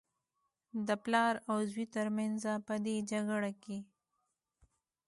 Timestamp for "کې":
3.63-3.77